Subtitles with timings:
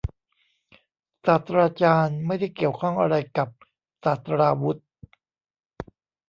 [1.25, 3.49] ศาสตราจารย์ ไม่ได้เกี่ยวข้องอะไรกับ
[4.03, 4.79] ศาสตราวุธ